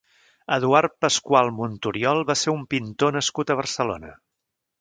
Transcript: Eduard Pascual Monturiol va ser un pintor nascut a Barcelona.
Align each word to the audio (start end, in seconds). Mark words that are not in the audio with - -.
Eduard 0.55 0.95
Pascual 1.05 1.51
Monturiol 1.59 2.23
va 2.31 2.39
ser 2.45 2.57
un 2.57 2.65
pintor 2.75 3.17
nascut 3.19 3.53
a 3.53 3.59
Barcelona. 3.61 4.15